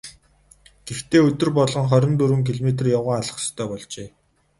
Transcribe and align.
Гэхдээ 0.87 1.21
өдөр 1.29 1.49
болгон 1.57 1.85
хорин 1.91 2.13
дөрвөн 2.19 2.45
километр 2.47 2.85
явган 2.97 3.17
явах 3.23 3.37
ёстой 3.39 3.67
болжээ. 3.69 4.07